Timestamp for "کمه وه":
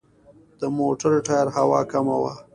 1.91-2.33